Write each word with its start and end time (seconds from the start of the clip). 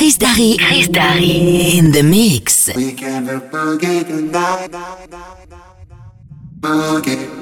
Chris 0.00 0.16
Darry. 0.16 0.56
Chris 0.56 0.88
Darry. 0.88 1.76
In 1.76 1.92
the 1.92 2.02
mix. 2.02 2.74
We 2.74 2.92
can 2.92 3.26
boogie 3.52 4.02
tonight. 4.06 4.70
Boogie. 6.58 7.39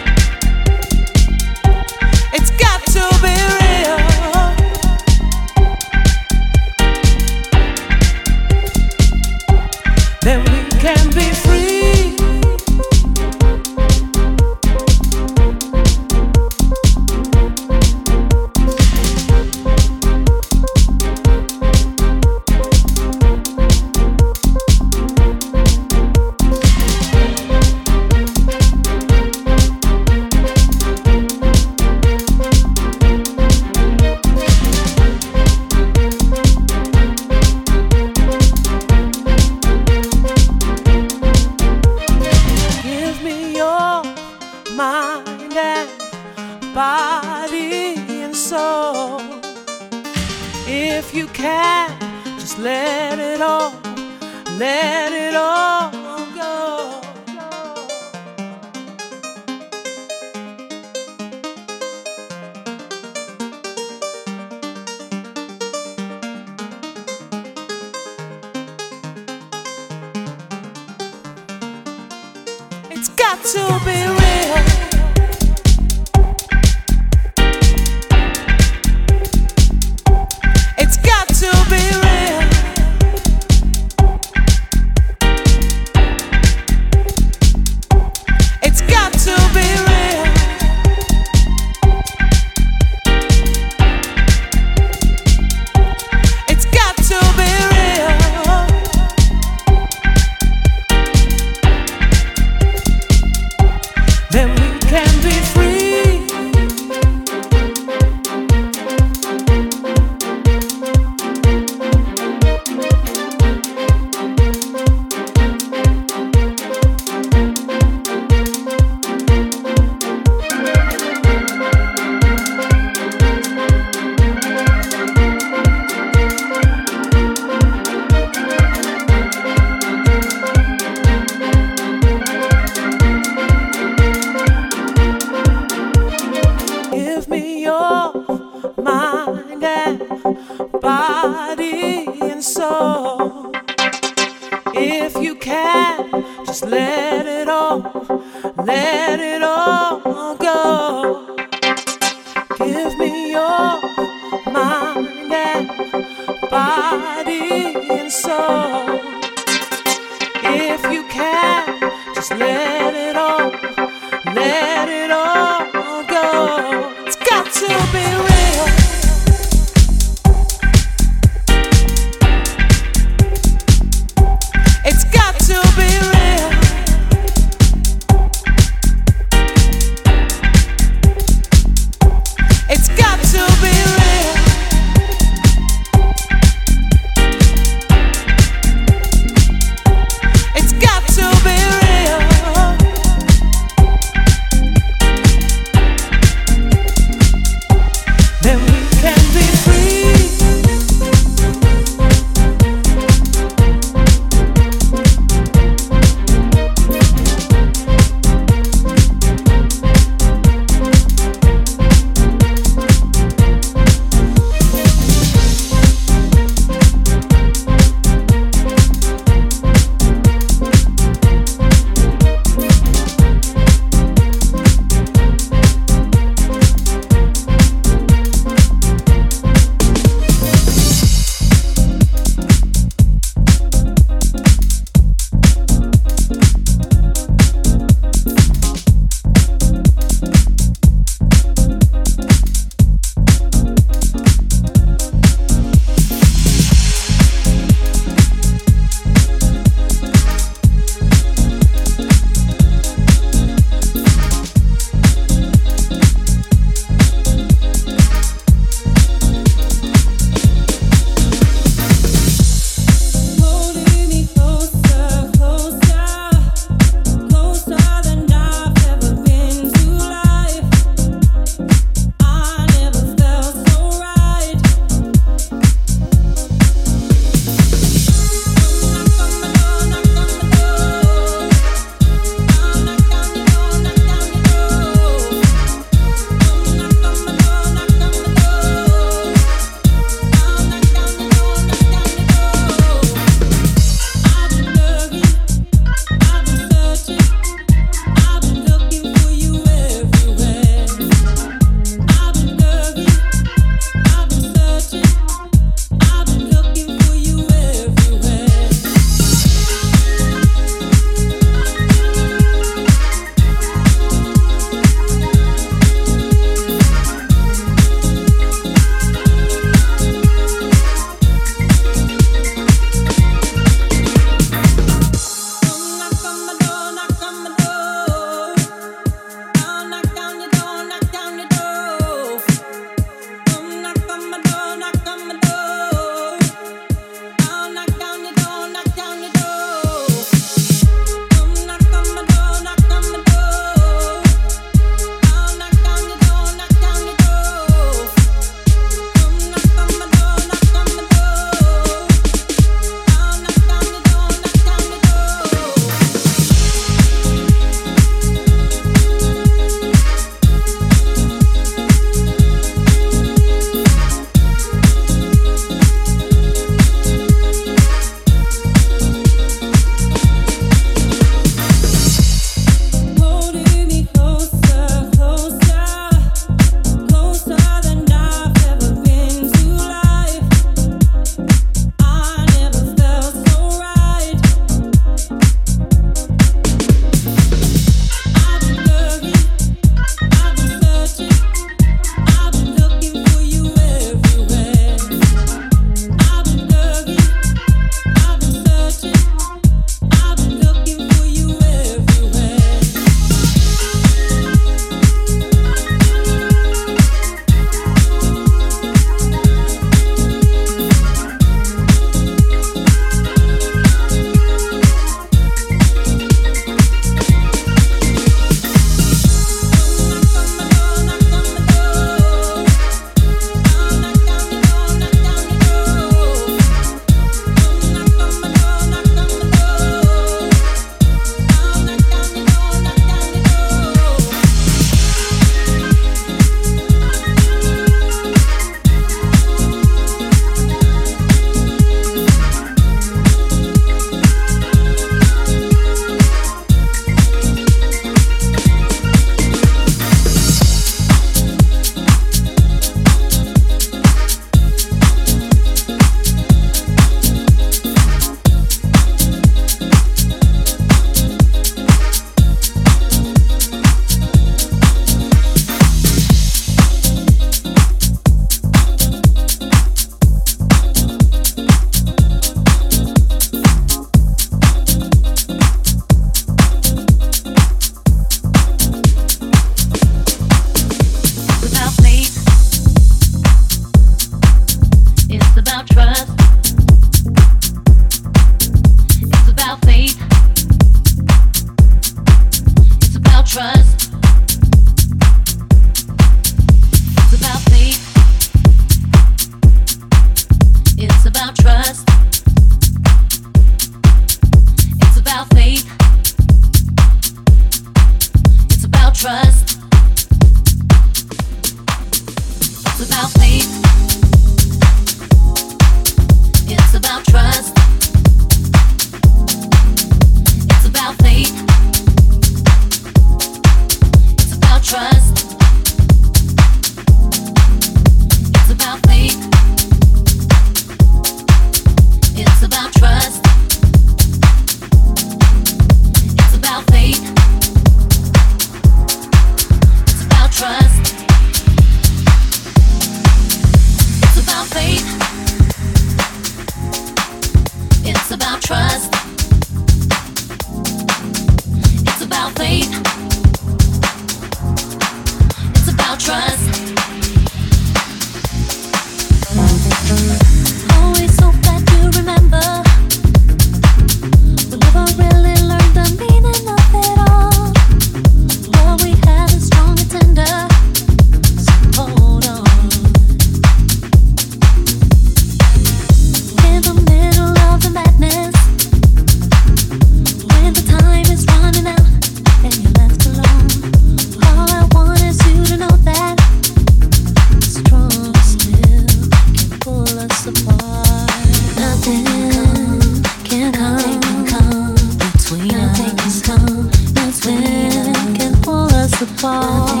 花。 599.41 600.00